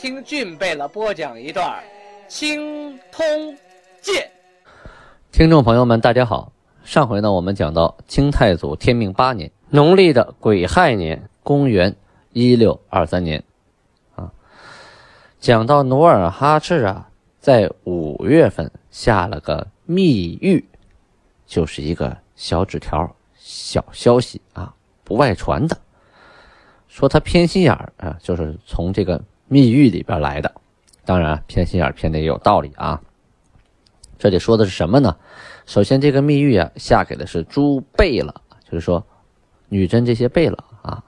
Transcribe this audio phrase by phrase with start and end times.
[0.00, 1.68] 听俊贝勒播讲一段
[2.26, 3.22] 《青通
[4.00, 4.14] 剑》。
[5.30, 6.50] 听众朋友们，大家好。
[6.84, 11.94] 上回呢，我们讲到清太祖天命八年，农历的癸亥年，公元
[12.32, 13.44] 一六二三年，
[14.16, 14.32] 啊，
[15.38, 20.64] 讲到努尔哈赤啊，在五月份下了个密谕，
[21.44, 24.74] 就是一个小纸条、小消息啊，
[25.04, 25.76] 不外传的。
[26.88, 30.54] 说他偏心眼儿啊，就是从这个密谕里边来的。
[31.04, 33.02] 当然，偏心眼偏的也有道理啊。
[34.16, 35.16] 这里说的是什么呢？
[35.66, 38.32] 首先，这个密谕啊，下给的是诸贝勒，
[38.64, 39.04] 就是说
[39.68, 41.02] 女真这些贝勒啊，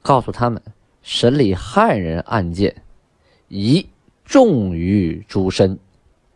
[0.00, 0.62] 告诉他们
[1.02, 2.82] 审理汉人案件
[3.48, 3.86] 宜
[4.24, 5.78] 重于诸身。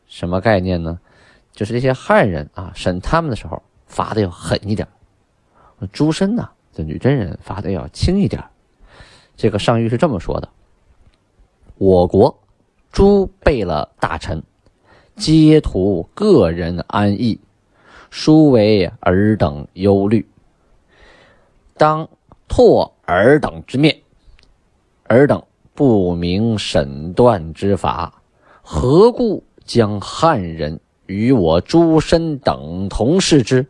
[0.07, 0.99] 什么概念呢？
[1.53, 4.87] 就是这些汉人啊，审他们的时候罚的要狠一点，
[5.91, 6.51] 诸身呢。
[6.75, 8.45] 这女真人罚的要轻一点，
[9.37, 10.49] 这个上谕是这么说的：
[11.79, 12.37] 我国
[12.91, 14.43] 诸贝勒大臣
[15.15, 17.39] 皆图个人安逸，
[18.11, 20.27] 殊为尔等忧虑，
[21.77, 22.09] 当
[22.49, 23.97] 拓尔等之面。
[25.05, 25.41] 尔等
[25.73, 28.23] 不明审断之法，
[28.61, 33.65] 何故将汉人与我诸身等同视之？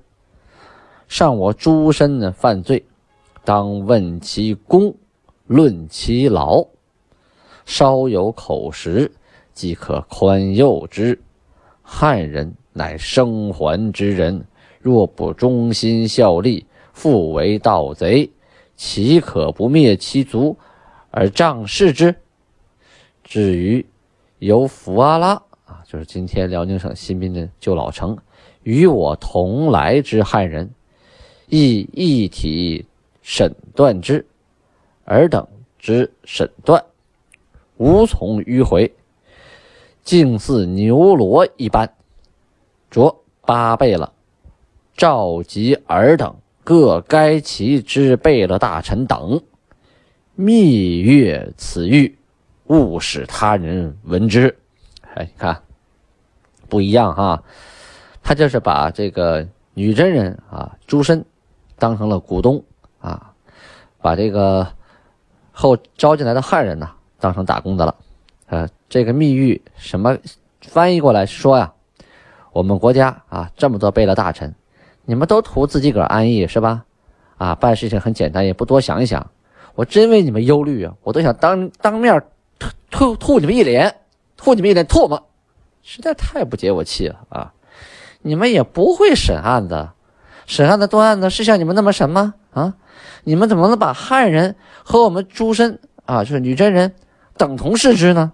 [1.08, 2.82] 上我诸身犯罪。
[3.44, 4.94] 当问其功，
[5.46, 6.66] 论其劳，
[7.68, 9.12] 稍有口实，
[9.52, 11.20] 即可宽宥之。
[11.82, 14.42] 汉人乃生还之人，
[14.80, 16.64] 若不忠心效力，
[16.94, 18.30] 复为盗贼，
[18.74, 20.56] 岂可不灭其族
[21.10, 22.16] 而仗势之？
[23.22, 23.84] 至于
[24.38, 25.34] 由福阿拉
[25.66, 28.16] 啊，就是今天辽宁省新宾的旧老城，
[28.62, 30.70] 与我同来之汉人，
[31.48, 32.86] 亦一体。
[33.20, 34.26] 审断之，
[35.04, 35.46] 尔等
[35.78, 36.82] 之审断，
[37.78, 38.94] 无从迂回，
[40.04, 41.92] 竟似牛罗一般。
[42.90, 44.12] 着八贝勒
[44.94, 49.42] 召集尔等各该其之贝勒大臣等，
[50.34, 52.14] 密阅此谕，
[52.66, 54.56] 勿使他人闻之。
[55.14, 55.62] 哎，你看，
[56.68, 57.42] 不一样哈，
[58.22, 61.24] 他就是把这个女真人啊，诸身
[61.78, 62.62] 当成了股东。
[63.00, 63.32] 啊，
[64.00, 64.66] 把这个
[65.52, 66.90] 后招进来的汉人呢
[67.20, 67.94] 当成打工的了。
[68.46, 70.16] 呃，这个密谕什么
[70.62, 71.72] 翻译过来说呀，
[72.52, 74.54] 我们国家啊这么多贝勒大臣，
[75.04, 76.84] 你们都图自己个儿安逸是吧？
[77.36, 79.30] 啊，办事情很简单，也不多想一想。
[79.74, 82.20] 我真为你们忧虑啊，我都想当当面
[82.58, 83.94] 吐吐吐你们一脸，
[84.36, 85.28] 吐你们一脸唾沫，
[85.82, 87.52] 实在太不解我气了啊！
[88.22, 89.90] 你们也不会审案子，
[90.46, 92.34] 审案子断案子是像你们那么审吗？
[92.50, 92.74] 啊？
[93.22, 96.92] 你们怎么能把汉人和我们诸身啊，就是女真人
[97.38, 98.32] 等同视之呢？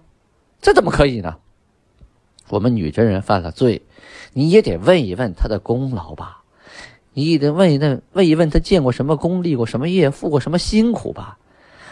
[0.61, 1.37] 这怎么可以呢？
[2.49, 3.83] 我们女真人犯了罪，
[4.33, 6.41] 你也得问一问他的功劳吧，
[7.13, 11.37] 你也得问一问，问一问他建过什么功，立过什么业，付过什么辛苦吧？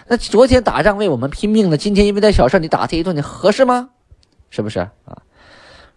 [0.07, 3.91] 那昨天打仗为我们拼命了，今天因为点小事你打他一顿，你合适吗？
[4.50, 5.22] 是不是啊？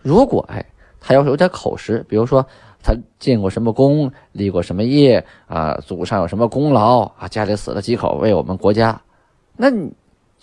[0.02, 0.64] 如果哎，
[1.00, 2.46] 他要是有点口实，比如说。
[2.82, 5.74] 他建过什么功，立过什么业啊？
[5.84, 7.26] 祖上有什么功劳啊？
[7.26, 9.02] 家里死了几口，为我们国家，
[9.56, 9.92] 那你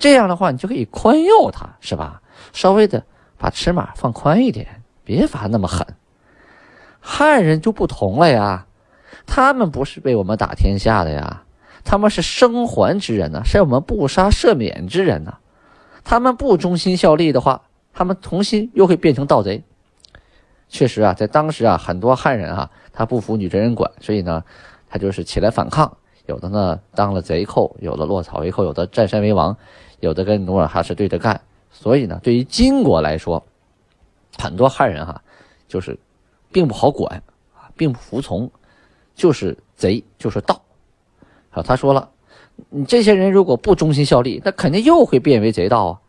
[0.04, 2.22] 这样的话，你就可以宽宥他，是吧？
[2.52, 3.06] 稍微的
[3.38, 5.88] 把尺码放宽一点，别罚那么狠。
[7.00, 8.66] 汉人就不同了呀，
[9.26, 11.44] 他们不是被我们打天下的呀，
[11.86, 15.38] 他们是生还之人呢，是我们不杀赦免之人呢。
[16.04, 17.62] 他们不忠心效力的话，
[17.94, 19.64] 他们重新又会变成盗贼。
[20.68, 24.44] 确实啊，在当时啊，很多汉人啊，他不服女真人管，所以呢，
[24.90, 25.96] 他就是起来反抗。
[26.26, 29.58] 有的呢当了贼寇，有的落草为寇，有的占山为王，
[30.04, 31.40] 有的跟努尔哈赤对着干。
[31.72, 33.44] 所以呢，对于金国来说，
[34.38, 35.22] 很多汉人哈，
[35.68, 35.98] 就是
[36.52, 37.24] 并不好管，
[37.76, 38.52] 并不服从，
[39.16, 40.62] 就是贼，就是盗。
[41.50, 42.10] 好，他说了，
[42.70, 46.00] 你这些人如果不忠心效力，那肯定又会变为贼盗啊。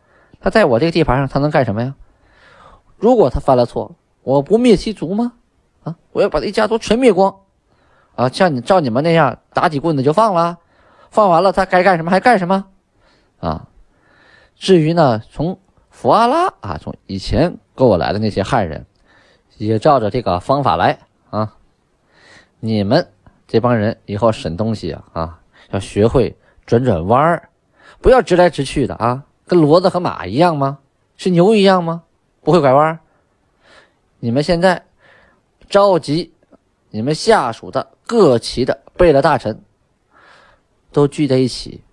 [0.41, 1.95] 他在我这个地盘上，他能干什么呀？
[2.97, 5.33] 如果他犯了错，我不灭其族吗？
[5.83, 5.95] 啊！
[6.11, 7.35] 我要把这一家族全灭光，
[8.15, 8.29] 啊！
[8.29, 10.57] 像你照你们那样打几棍子就放了，
[11.11, 12.65] 放完了他该干什么还干什么，
[13.39, 13.67] 啊！
[14.57, 15.59] 至于呢，从
[15.89, 18.85] 福阿拉啊，从以前过来的那些汉人，
[19.57, 20.97] 也照着这个方法来
[21.29, 21.55] 啊。
[22.59, 23.07] 你们
[23.47, 25.39] 这帮人以后审东西啊啊，
[25.71, 26.35] 要学会
[26.65, 27.49] 转转弯儿，
[28.01, 30.79] 不要直来直去的啊，跟骡子和马一样吗？
[31.17, 32.03] 是牛一样吗？
[32.41, 32.99] 不会拐弯？
[34.19, 34.83] 你们现在
[35.69, 36.33] 召集
[36.89, 39.61] 你们下属的各旗的贝勒大臣，
[40.91, 41.83] 都聚在一起，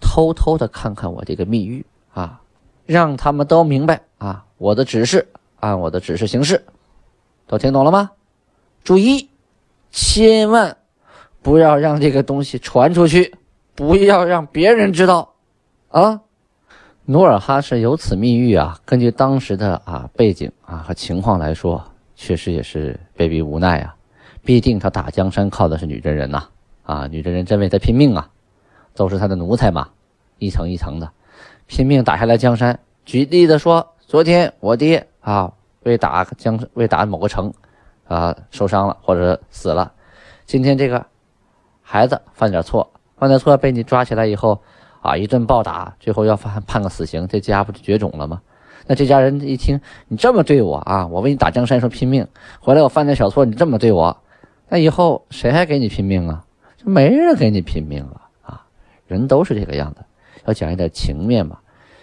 [0.00, 1.84] 偷偷的看看我这个密谕
[2.18, 2.40] 啊，
[2.86, 5.28] 让他们都明白啊，我的指示，
[5.60, 6.64] 按我的指示行事，
[7.46, 8.10] 都听懂了吗？
[8.82, 9.28] 注意。
[9.90, 10.76] 千万
[11.40, 13.34] 不要让这个东西传出去，
[13.74, 15.32] 不要让别人知道，
[15.88, 16.20] 啊！
[17.06, 21.82] 努尔哈赤有此密谕啊，根据当时的啊背景啊和情况来说，
[22.14, 23.96] 确实也是被逼无奈啊。
[24.44, 26.44] 毕竟他打江山靠的是女真人呐，
[26.84, 28.28] 啊，女真人真为他拼命啊，
[28.94, 29.88] 都是他的奴才嘛，
[30.38, 31.10] 一层一层的
[31.68, 32.76] 拼命打下来江山。
[33.04, 35.52] 举例的说，昨天我爹啊
[35.84, 37.54] 为打江为打某个城。
[38.08, 39.92] 啊，受伤了或者死了，
[40.46, 41.04] 今天这个
[41.82, 44.58] 孩子犯点错，犯点错被你抓起来以后，
[45.02, 48.40] 啊，一顿暴打，最后要判判个死刑，这家不就绝种了吗？
[48.86, 52.26] 那这家人一听你这么对我啊，我为你打江山说拼命，
[52.60, 54.16] 回来我犯点小错，你这么对我，
[54.70, 56.42] 那以后谁还给你拼命啊？
[56.78, 58.64] 就没人给你拼命了啊！
[59.06, 60.00] 人都是这个样子，
[60.48, 61.58] 要讲一点情面嘛。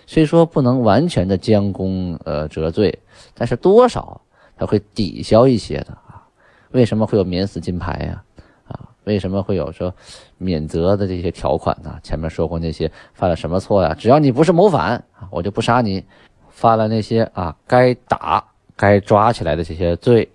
[0.07, 2.99] 虽说不能完全的将功呃折罪，
[3.33, 4.21] 但是多少。
[4.57, 6.23] 他会抵消一些的啊？
[6.71, 8.23] 为什么会有免死金牌呀？
[8.69, 9.93] 啊，为什么会有说
[10.37, 11.99] 免责的这些条款呢？
[12.01, 13.93] 前面说过那些犯了什么错呀？
[13.93, 16.01] 只要你不是谋反啊，我就不杀你；
[16.47, 18.45] 犯了那些啊该打、
[18.77, 20.31] 该抓起来的这些罪，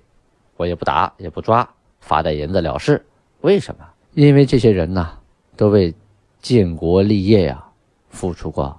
[0.59, 1.67] 我也不打也不抓，
[2.01, 3.03] 罚点银子了事。
[3.41, 3.87] 为什么？
[4.13, 5.13] 因为这些人呢，
[5.57, 5.95] 都为
[6.43, 7.65] 建国立业呀
[8.11, 8.79] 付出过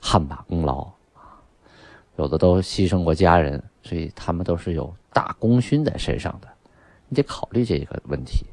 [0.00, 0.86] 汗马功劳
[2.16, 3.60] 有的都牺牲过家人。
[3.80, 6.48] 所以他们都是有大功勋在身上的，
[7.08, 8.44] 你得考虑这个问题，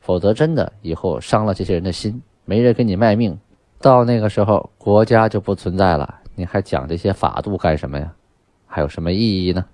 [0.00, 3.36] 否则真的以后伤了这些人的心，没人给你卖命，
[3.80, 8.12] 到那个时候国家就不存在了，你还讲这些法度干什么呀？
[8.68, 9.64] 还有什么意义呢？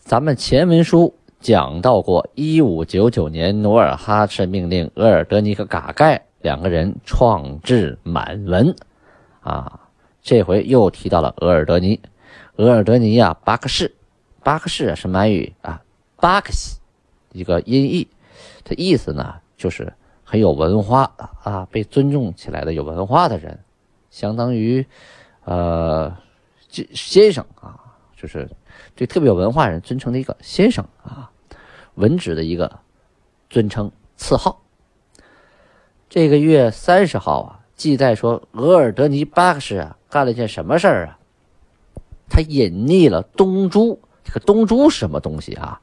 [0.00, 8.76] 咱们前文书讲到过，一五九九年，努尔哈赤命令额尔德尼和嘎盖两个人创制满文，
[9.42, 9.88] 啊，
[10.22, 12.00] 这回又提到了额尔德尼，
[12.56, 13.94] 额尔德尼呀，巴克士。
[14.44, 15.82] 巴克士是满语啊，
[16.16, 16.80] 巴克西，
[17.30, 18.08] 一个音译，
[18.64, 19.92] 它意思呢就是
[20.24, 23.60] 很有文化啊，被尊重起来的有文化的人，
[24.10, 24.84] 相当于
[25.44, 26.16] 呃
[26.68, 27.78] 先生啊，
[28.16, 28.50] 就是
[28.96, 31.30] 对特别有文化人尊称的一个先生啊，
[31.94, 32.80] 文职的一个
[33.48, 34.60] 尊称次号。
[36.08, 41.18] 这个月三十号啊，记载说额尔德尼巴克士啊干了件什么事儿啊？
[42.30, 44.00] 他隐匿了东珠。
[44.22, 45.80] 这个东珠是什么东西啊？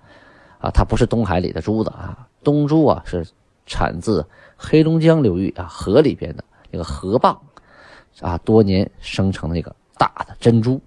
[0.60, 3.28] 啊，它不是东海里的珠子啊，东珠啊是
[3.66, 4.26] 产自
[4.56, 7.38] 黑龙江流域啊河里边的那个河蚌
[8.22, 10.80] 啊，多年生成的那个大的珍珠，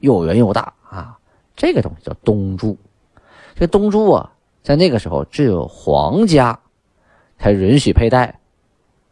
[0.00, 1.16] 又圆又大啊，
[1.54, 2.76] 这个东西叫东珠。
[3.54, 4.32] 这东珠啊，
[4.64, 6.58] 在那个时候只有皇家
[7.38, 8.40] 才允许佩戴、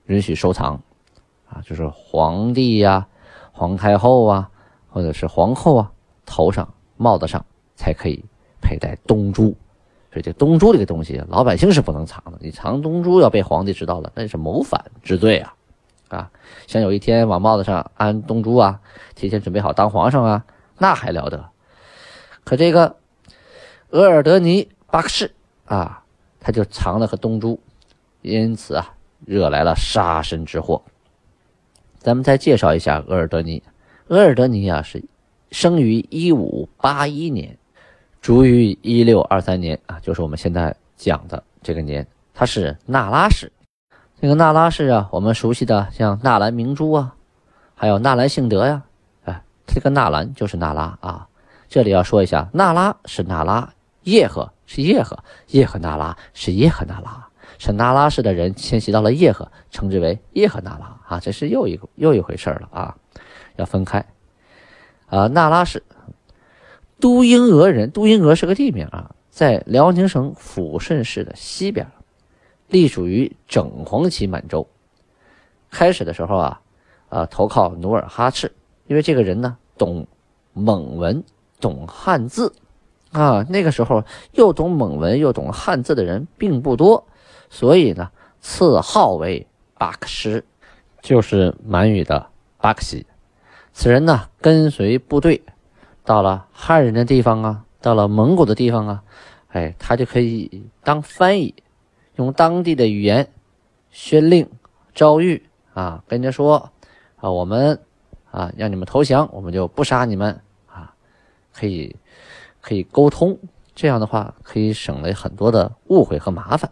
[0.07, 0.83] 允许收藏
[1.55, 3.06] 啊，就是皇帝呀、
[3.53, 4.51] 皇太后啊，
[4.89, 5.93] 或者是皇后啊
[6.27, 7.45] 头上帽子上。
[7.76, 8.25] 才可以
[8.62, 9.47] 佩戴东珠，
[10.12, 12.38] 所以这东珠这个东西，老百姓是不能藏的。
[12.40, 15.55] 你藏东珠要被皇帝知道了，那是谋反之罪啊！
[16.09, 16.31] 啊，
[16.69, 18.81] 想有一天往帽子上安东珠啊，
[19.17, 20.45] 提前准备好当皇上啊，
[20.78, 21.45] 那还了得？
[22.45, 22.95] 可这个
[23.90, 26.05] 额尔德尼巴克士啊，
[26.38, 27.61] 他就藏了颗东珠，
[28.23, 28.95] 因此啊，
[29.26, 30.81] 惹来了杀身之祸。
[32.04, 33.62] 咱们再介绍一下额尔德尼，
[34.08, 35.02] 额尔德尼啊是
[35.50, 37.56] 生于一五八一年。
[38.20, 43.50] 卒于一六二三年啊，就是我们现在讲的这个年，他是那拉氏。
[44.20, 47.14] 这个那拉氏啊，我们熟悉的像纳兰明珠啊，
[47.75, 48.82] 还有纳兰性德呀，
[49.25, 51.26] 哎，这个纳兰就是那拉啊。
[51.70, 55.18] 这里要说一下，那拉是那拉，叶赫是叶赫，
[55.49, 57.26] 叶赫那拉是叶赫那拉，
[57.64, 61.00] 是那拉氏的人迁徙到了叶赫，称之为叶赫那拉。
[61.09, 62.97] 啊，这是又一又一回事了啊，
[63.56, 64.04] 要分开。
[65.06, 65.83] 啊，那拉氏。
[67.00, 71.87] 都英俄人，都英俄是个地名啊，在辽宁省抚顺市的西边，
[72.68, 74.66] 隶属于整黄旗满洲。
[75.71, 76.61] 开始的时候啊，
[77.09, 78.52] 啊投靠努尔哈赤，
[78.87, 80.06] 因为这个人呢懂
[80.52, 81.25] 蒙文，
[81.61, 82.54] 懂汉字，
[83.11, 87.06] 啊那个时候又懂蒙文又懂汉字的人并不多，
[87.54, 89.46] 所以呢赐号为
[89.78, 90.42] 巴克什，
[91.00, 92.26] 就是满语的
[92.58, 93.06] 巴克西。
[93.73, 95.40] 此人呢，跟随部队
[96.04, 99.04] 到了汉人的地方啊，到了蒙古的地方啊，
[99.50, 101.54] 哎，他就可以当翻译，
[102.16, 103.28] 用当地的语言
[103.92, 104.50] 宣令
[104.92, 105.40] 诏谕
[105.75, 106.73] 啊，跟人家说
[107.20, 107.80] 啊，我们
[108.32, 110.92] 啊让你们投降，我们就不杀你们啊，
[111.52, 111.94] 可以
[112.61, 113.38] 可以沟通。
[113.76, 116.68] 这样的话，可以省了很多的误会和麻烦。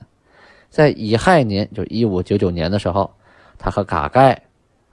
[0.72, 3.10] 在乙亥年，就一五九九年的时候，
[3.58, 4.42] 他和嘎盖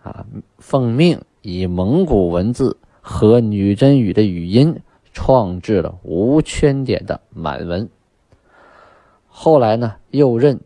[0.03, 0.25] 啊
[0.57, 4.77] 奉命以蒙古文字和女真语的语音
[5.13, 7.89] 创制了无圈点的满文。
[9.29, 10.59] 后来呢，又任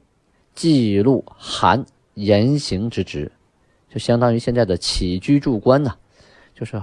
[0.55, 3.31] 记录韩言行之职，
[3.91, 5.93] 就相当于现在的起居注官呐，
[6.55, 6.81] 就是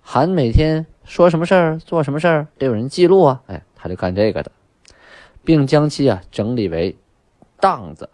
[0.00, 3.42] 韩每天说什么事儿、做什么事儿，得有人记录啊。
[3.48, 3.62] 哎。
[3.78, 4.50] 他就干这个的，
[5.44, 6.96] 并将其啊整理为
[7.60, 8.08] 档子，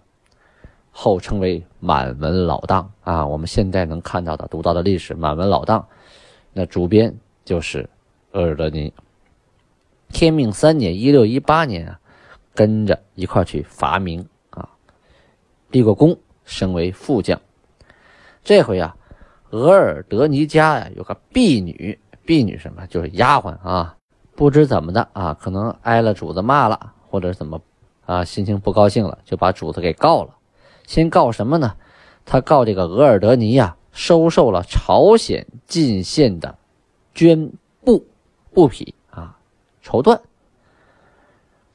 [0.91, 3.27] 后称为满文老档啊。
[3.27, 5.87] 我们现在能看到的、读到的历史满文老档，
[6.53, 7.89] 那主编就是
[8.33, 8.93] 额尔德尼。
[10.09, 12.01] 天命三年（一六一八年）啊，
[12.55, 14.69] 跟着一块去伐明啊，
[15.71, 17.41] 立过功，升为副将。
[18.45, 18.95] 这回啊，
[19.51, 23.97] 额尔德尼家呀有个婢女，婢女什么就是丫鬟啊。
[24.35, 27.61] 不知怎么的啊，可能挨了主子骂了，或者怎么
[28.13, 30.37] 啊，心情不高兴了，就把主子给告了。
[30.87, 31.75] 先告什么呢？
[32.27, 36.59] 他告这个额尔德尼呀，收受了朝鲜进献的
[37.15, 37.51] 绢
[37.83, 38.07] 布
[38.53, 39.39] 布匹啊，
[39.81, 40.21] 绸缎。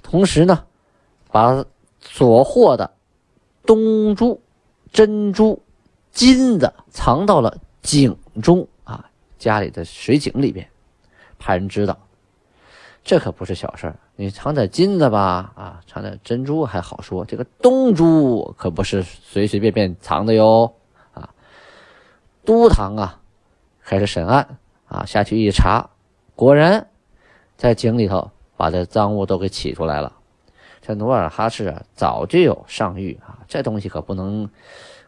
[0.04, 0.64] 同时呢，
[1.32, 1.66] 把
[2.00, 2.94] 所获的
[3.66, 4.40] 东珠、
[4.92, 5.60] 珍珠、
[6.12, 10.70] 金子藏到了井中啊，家里的水井里边，
[11.40, 11.98] 怕人知道。
[13.04, 20.74] 这可不是小事儿，你藏点金子吧，啊，藏点珍珠还好说，这个东珠可不是随随便便藏的哟，
[21.14, 21.30] 啊，
[22.44, 23.20] 都堂啊，
[23.84, 24.58] 开始审案
[24.88, 25.88] 啊，下去一查，
[26.36, 26.88] 果然
[27.58, 30.12] 在井里头把这赃物都给起出来了。
[30.82, 34.50] 这努尔哈赤啊，早就有上谕啊，这东西可不能，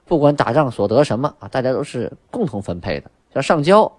[0.06, 3.92] 不管打仗所得什么啊，大家都是共同分配的，要上交。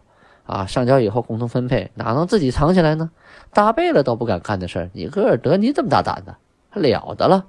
[0.51, 3.09] 啊，上交以后共同分配，哪能自己藏起来呢？
[3.53, 6.37] 大贝勒都不敢干的事儿，你额尔德尼这么大胆的，
[6.71, 7.47] 还了得了？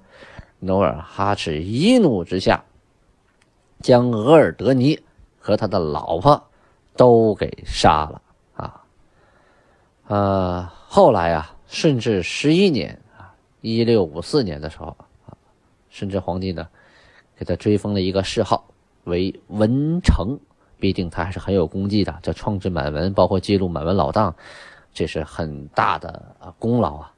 [0.60, 2.64] 努尔哈赤一怒之下，
[3.80, 5.00] 将额尔德尼
[5.40, 6.40] 和他的老婆
[6.96, 8.22] 都给杀了。
[8.54, 8.84] 啊，
[10.08, 15.34] 呃，后来啊，顺治十一年啊，一六五四年的时候啊，
[15.90, 16.68] 顺治皇帝呢，
[17.36, 18.64] 给他追封了一个谥号
[19.06, 20.38] 为文成。
[20.82, 24.36] 必定他还是很有功绩的，这创制满文，包括记录满文老档，
[24.92, 27.14] 这是很大的功劳啊！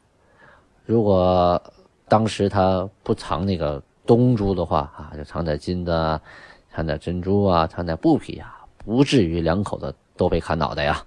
[0.85, 1.63] 如果
[2.09, 6.19] 当时他不藏那个东珠的话啊，就藏点金子，
[6.69, 11.05] 藏点珍珠啊，藏点布匹啊，不至于两口子都被砍脑袋呀。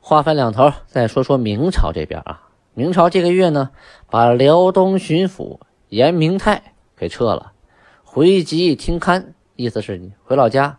[0.00, 3.70] 话分两头，再说说明朝这边啊，明朝这个月呢，
[4.10, 7.52] 把辽东巡抚严明泰给撤了，
[8.02, 10.78] 回籍听勘，意思是你回老家。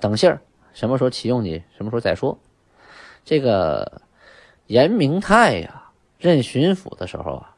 [0.00, 0.40] 等信儿，
[0.72, 2.38] 什么时候启用你，什么时候再说。
[3.24, 4.00] 这个
[4.66, 7.54] 严明泰呀，任巡抚的时候啊，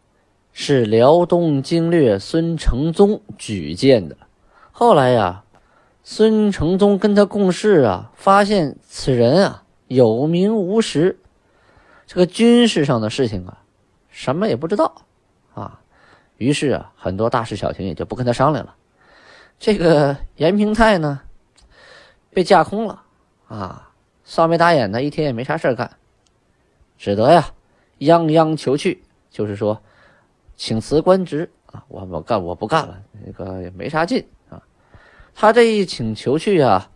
[0.52, 4.16] 是辽东经略孙承宗举荐的。
[4.72, 5.44] 后来呀，
[6.02, 11.18] 孙承宗跟他共事啊，发现此人啊有名无实，
[12.06, 13.62] 这个军事上的事情啊，
[14.08, 15.02] 什么也不知道
[15.54, 15.78] 啊。
[16.38, 18.75] 于是啊，很多大事小情也就不跟他商量了。
[19.61, 21.20] 这个严明泰呢？
[22.33, 23.03] 被架空了，
[23.49, 23.91] 啊，
[24.25, 25.91] 扫眉打眼的，一天也没啥事干，
[26.97, 27.51] 只得呀，
[27.99, 29.81] 泱泱求去，就是说，
[30.57, 31.51] 请辞官职。
[31.67, 34.23] 啊，我我干我不干了，那个也没啥劲。
[34.51, 34.62] 啊。
[35.35, 36.91] 他这一请求去啊，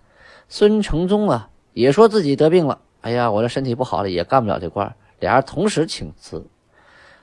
[0.51, 6.47] 孙承宗啊也说自己得病了，哎呀，我这身体不好了，也干不了这官，俩人同时请辞，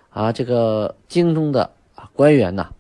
[0.10, 1.72] 啊，这个京中的
[2.14, 2.72] 官员呐，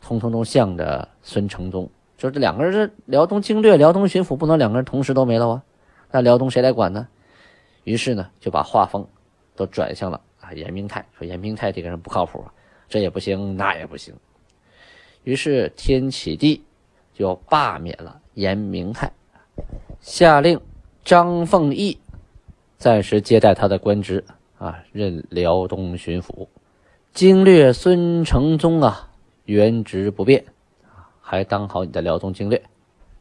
[0.00, 1.88] 通通都向着孙承宗。
[2.20, 5.62] 说这两个人是辽东经略、辽东巡抚，不能两个人同时都没了啊？
[6.10, 7.08] 那辽东谁来管呢？
[7.84, 9.06] 于是呢，就把画风
[9.56, 12.44] 都转向了啊严明泰，说严明泰这个人不靠谱，
[12.90, 14.14] 这也不行，那也不行。
[15.24, 16.62] 于是天启帝
[17.14, 19.10] 就罢免了严明泰，
[20.00, 20.60] 下令
[21.02, 21.98] 张凤义
[22.76, 24.22] 暂时接待他的官职
[24.58, 26.46] 啊，任辽东巡抚。
[27.14, 29.08] 经略孙承宗啊，
[29.46, 30.44] 原职不变。
[31.30, 32.60] 还当好你的辽东经略。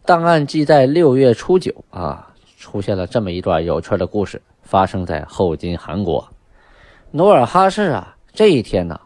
[0.04, 6.28] 档案记载，六月初九啊，出现了这么一段有趣的故事，发生在后金韩国。
[7.12, 9.00] 努尔哈赤啊，这一天呢，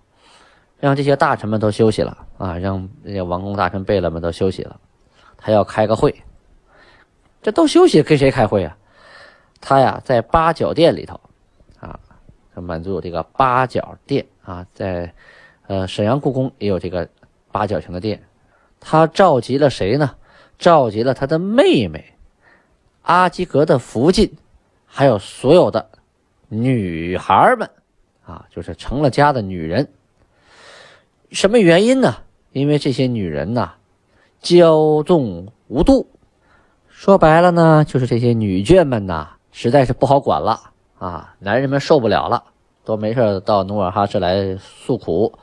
[0.80, 4.80] 让这些大臣们都休息了啊，让那些王公大臣、贝勒们都休息了，
[5.36, 6.16] 他要开个会。
[7.42, 8.78] 这都休息，跟谁开会啊？
[9.60, 11.20] 他呀在八角殿里头
[11.82, 12.00] 啊，
[12.56, 15.14] 满足有这个八角殿啊，在
[15.68, 17.10] 呃沈阳故宫也有这个
[17.52, 18.24] 八角形的殿。
[18.86, 20.16] 他召集了谁呢？
[20.60, 22.14] 召集了他的妹妹
[23.02, 24.38] 阿基格的福晋，
[24.86, 25.90] 还有所有的
[26.48, 27.70] 女孩们
[28.26, 29.90] 啊，就是成了家的女人。
[31.32, 32.18] 什么原因呢？
[32.52, 33.74] 因为这些女人呐，
[34.42, 36.08] 骄纵无度。
[36.90, 41.36] 说白了呢，就是这些女眷们呐，实在是不好管了啊！
[41.40, 42.44] 男人们受不了了，
[42.86, 45.34] 都没事到努尔哈赤来诉苦、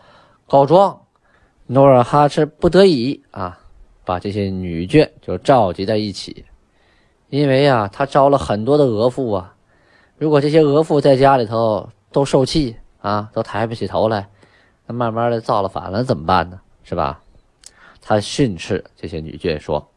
[0.46, 1.00] 告状。
[1.72, 3.60] 努尔哈赤不得已啊，
[4.04, 6.44] 把这些女眷就召集在一起，
[7.28, 9.54] 因为呀，他招了很多的额驸啊。
[10.18, 14.28] 如果这些额驸在家里头都受气啊，都抬不起头来。
[14.88, 16.60] 那慢慢的造了反了怎么办呢？
[16.82, 17.22] 是吧？
[18.02, 19.88] 他训斥这些女眷说：“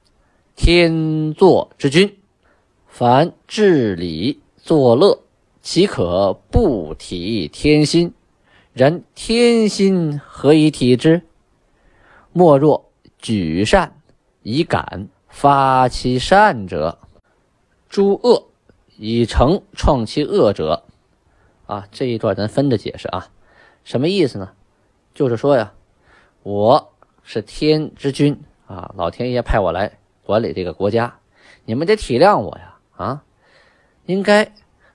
[0.55, 2.15] 天作之君，
[2.87, 5.17] 凡治理作乐，
[5.63, 8.13] 岂可不体天心？
[8.73, 11.23] 然天心何以体之？
[12.33, 14.01] 莫若举善
[14.41, 16.97] 以感发其善者，
[17.87, 18.47] 诸恶
[18.97, 20.83] 以成创其恶者。”
[21.65, 23.29] 啊，这一段咱分着解释啊，
[23.85, 24.51] 什么意思呢？
[25.13, 25.73] 就是说呀，
[26.43, 31.19] 我是天之君啊，老天爷派我来管理这个国家，
[31.63, 33.23] 你们得体谅我呀啊，
[34.05, 34.51] 应该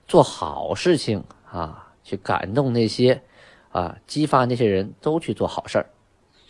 [0.07, 3.23] 做好事情啊，去感动那些
[3.71, 5.89] 啊，激发那些人都去做好事儿。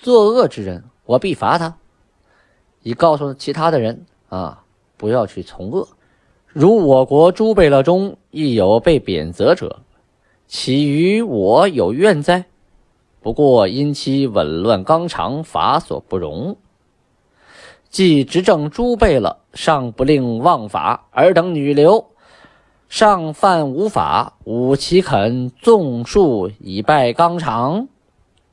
[0.02, 1.76] 作恶之人，我必罚他，
[2.84, 4.64] 以告诉其他的人啊，
[4.96, 5.90] 不要去从恶。
[6.48, 9.82] 如我国诸贝勒中亦有被贬责者，
[10.48, 12.46] 其与我有怨哉？
[13.22, 16.56] 不过因其紊乱纲常，法所不容。
[17.90, 22.06] 既执政诸贝勒尚不令忘法，尔等女流
[22.88, 27.90] 尚犯无法，吾岂肯纵述以败纲常？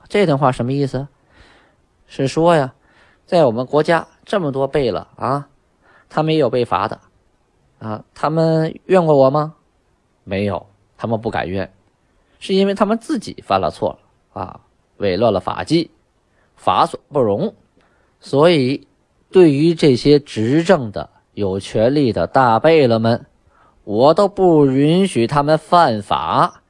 [0.08, 1.06] 这段话什么意思？
[2.06, 2.74] 是说呀，
[3.26, 5.48] 在我们国家这么多贝勒啊，
[6.08, 7.00] 他们也有被罚的
[7.78, 9.54] 啊，他们怨过我吗？
[10.24, 10.66] 没有，
[10.96, 11.72] 他们不敢怨，
[12.38, 13.98] 是因为他们自己犯了错。
[14.32, 14.60] 啊，
[14.98, 15.90] 违乱了法纪，
[16.56, 17.54] 法所不容，
[18.20, 18.86] 所以
[19.30, 23.24] 对于这些执政的有权力的大贝勒们，
[23.84, 26.60] 我都不允许他们犯法。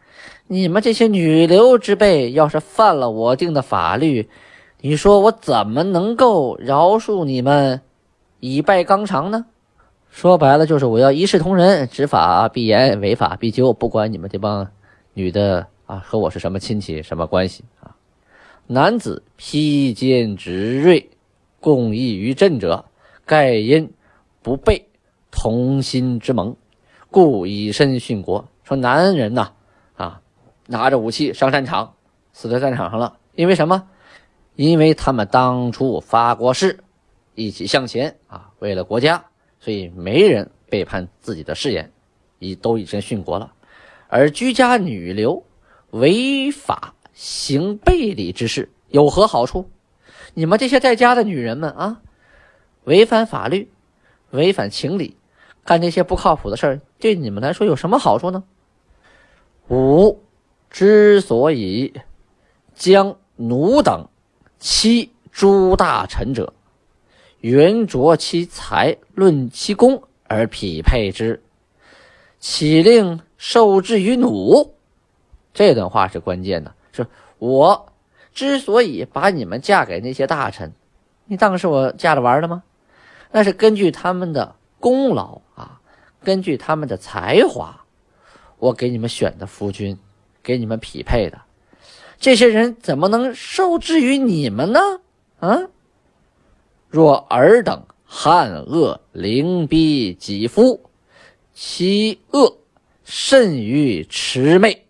[0.46, 4.30] 你们这些女流之辈，要是犯了我定的法律，
[4.86, 7.80] 你说我怎么能够饶恕你们，
[8.38, 9.46] 以败纲常呢？
[10.10, 14.70] 说白了，就是我要一视同仁，执法必严，违法必究，不管你们这帮
[15.12, 15.66] 女的。
[15.86, 17.96] 啊，和我是什么亲戚，什么关系啊？
[18.68, 21.10] 男子披坚执锐，
[21.58, 22.84] 共议于阵者，
[23.24, 23.92] 盖因
[24.40, 24.86] 不备
[25.32, 26.54] 同心之盟，
[27.10, 28.46] 故以身殉国。
[28.62, 29.50] 说男人呐，
[29.96, 30.20] 啊，
[30.68, 31.94] 拿着武器上战场，
[32.32, 33.16] 死在战场上了。
[33.34, 33.88] 因为什么？
[34.56, 36.80] 因为他们当初发过誓，
[37.34, 39.24] 一起向前啊，为了国家，
[39.60, 41.92] 所以没人背叛自己的誓言，
[42.40, 43.52] 已都已经殉国了。
[44.08, 45.44] 而居家女流。
[45.90, 49.70] 违法行背礼之事有何好处？
[50.34, 52.02] 你们这些在家的女人们啊，
[52.84, 53.70] 违反法律、
[54.30, 55.16] 违反情理，
[55.64, 58.44] 干这些不靠谱的事儿，对你们来说有什么好处呢？
[59.68, 60.20] 吾
[60.68, 61.94] 之所以
[62.74, 64.08] 将奴等
[64.58, 66.52] 欺诸大臣者，
[67.40, 71.42] 原着其才，论其功而匹配之，
[72.40, 74.74] 岂令受制于奴？
[75.52, 77.06] 这段话是关键的，是
[77.38, 77.92] 我
[78.32, 80.72] 之所以把你们嫁给那些大臣，
[81.26, 82.62] 你当是我嫁着玩的吗？
[83.30, 85.80] 那是根据他们的功劳啊，
[86.22, 87.84] 根据他们的才华，
[88.58, 89.98] 我给你们选的夫君，
[90.42, 91.40] 给你们匹配的。
[92.18, 94.80] 这些人怎么能受制于你们呢？
[95.38, 95.68] 啊！
[96.88, 100.80] 若尔等汉恶凌逼己夫，
[101.52, 102.58] 其恶
[103.04, 104.86] 甚于魑魅。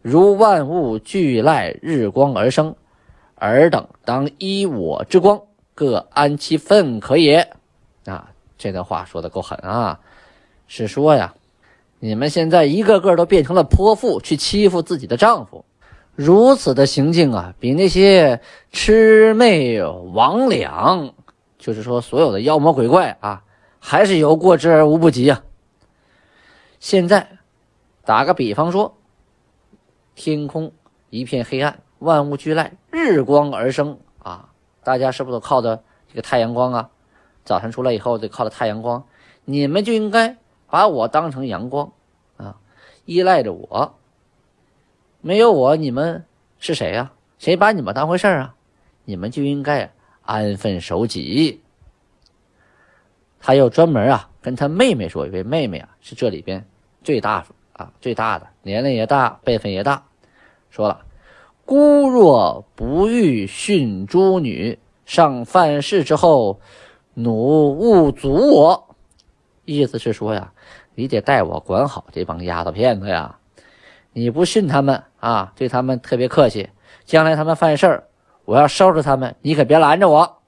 [0.00, 2.76] 如万物俱赖日光而生，
[3.34, 5.42] 尔等当依我之光，
[5.74, 7.50] 各安其分可也。
[8.04, 9.98] 啊，这段话说的够狠啊！
[10.68, 11.34] 是说呀，
[11.98, 15.64] 你们现在一个个都变成了泼妇，去欺负自己的丈夫，
[16.16, 18.40] 如此的行径啊，比那些
[18.72, 21.12] 魑魅魍魉，
[21.58, 23.44] 就是说所有的妖魔鬼怪啊，
[23.78, 25.44] 还是有过之而无不及啊。
[26.80, 27.38] 现在
[28.04, 28.96] 打个比方说。
[30.18, 30.72] 天空
[31.10, 34.48] 一片黑暗，万物俱赖，日光而生啊！
[34.82, 36.88] 大家是不是都靠着这个太阳光啊？
[37.44, 39.04] 早晨出来以后，得靠着太阳光。
[39.44, 40.38] 你们就应该
[40.70, 41.92] 把我当成阳光
[42.38, 42.56] 啊，
[43.04, 43.94] 依赖着我。
[45.26, 46.24] 没有我，你们
[46.60, 47.10] 是谁呀？
[47.36, 48.54] 谁把你们当回事儿啊？
[49.04, 49.90] 你们就应该
[50.22, 51.60] 安分守己。
[53.40, 56.64] 他又专门啊跟他妹妹说，因为妹妹啊是这里边
[57.02, 60.00] 最大啊最大的，年龄也大，辈分也大。
[60.70, 61.04] 说了，
[61.64, 66.60] 孤若不欲训诸女，上犯事之后，
[67.14, 68.94] 奴勿阻我。
[69.64, 70.52] 意思是说呀，
[70.94, 73.36] 你得带我管好这帮丫头片子呀。
[74.18, 76.70] 你不训他们啊，对他们特别客气，
[77.04, 78.04] 将来他们犯事儿，
[78.46, 80.38] 我要收拾他们，你可别拦着我。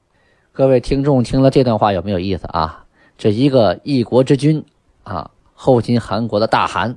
[0.52, 2.86] 各位听众听了这段话有没有意思啊？
[3.18, 4.64] 这一个一国之君
[5.02, 6.96] 啊，后金韩国的大汗，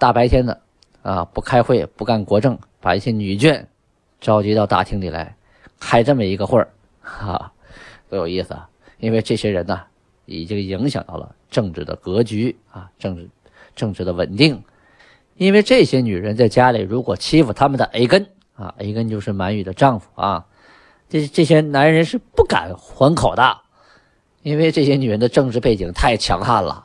[0.00, 0.60] 大白天的
[1.02, 3.66] 啊，不开会不干国政，把一些女眷
[4.20, 5.36] 召集到大厅里来
[5.78, 6.68] 开这么一个会儿，
[7.00, 7.52] 哈，
[8.10, 8.68] 多有意思啊！
[8.98, 9.80] 因为这些人呢，
[10.24, 13.30] 已经影响到了政治的格局啊，政治
[13.76, 14.60] 政治的稳定。
[15.36, 20.46] 因为这些女人在家里如果欺负他们的 A 根啊，A 根就是满语的丈夫啊，
[21.08, 23.58] 这这些男人是不敢还口的。
[24.42, 26.84] 因为这些女人的政治背景太强悍了，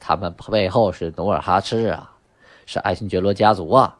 [0.00, 2.12] 他们背后是努尔哈赤啊，
[2.64, 3.98] 是爱新觉罗家族啊，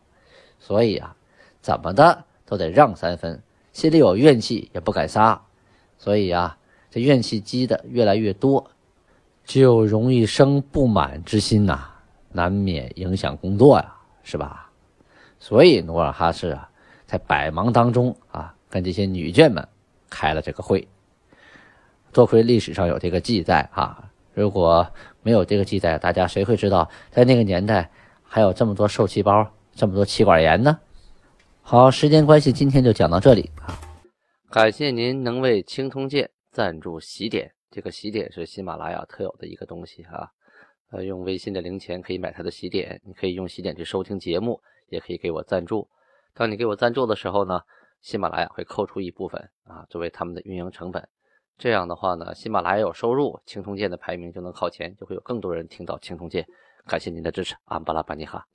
[0.59, 1.14] 所以啊，
[1.61, 3.42] 怎么的都得让三分，
[3.74, 5.42] 心里有怨气也不敢撒，
[5.98, 6.57] 所以啊，
[6.90, 8.70] 这怨气积的越来越多，
[9.44, 11.90] 就容易生不满之心呐，
[12.35, 13.94] 难免影响工作呀，
[14.25, 14.68] 是吧？
[15.38, 16.68] 所以努尔哈赤啊，
[17.07, 19.66] 在百忙当中啊，跟这些女眷们
[20.11, 20.87] 开了这个会。
[22.12, 24.11] 多亏历史上有这个记载啊！
[24.35, 24.87] 如果
[25.23, 27.88] 没有这个记载，大家谁会知道在那个年代
[28.23, 30.79] 还有这么多受气包、这么多气管炎呢？
[31.62, 33.79] 好，时间关系，今天就讲到这里啊！
[34.51, 40.31] 感谢您能为青铜剑赞助喜点，这个喜点是喜马拉雅特有的一个东西啊！
[40.94, 45.88] 呃，用微信的零钱可以买他的喜点，你可以用喜点去收听节目，也可以给我赞助。
[46.33, 47.61] 当你给我赞助的时候呢，
[48.00, 51.09] 喜马拉雅会扣除一部分啊，作为他们的运营成本。
[51.59, 56.46] 这样的话呢，喜马拉雅有收入，青铜剑的排名就能靠前，就会有更多人听到青铜剑。
[56.87, 58.46] 感谢您的支持，安巴拉巴尼哈。